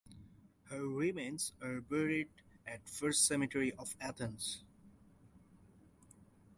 Her 0.71 0.83
remains 0.87 1.53
are 1.61 1.79
buried 1.79 2.29
at 2.65 2.89
First 2.89 3.27
Cemetery 3.27 3.71
of 3.73 3.95
Athens. 4.01 4.63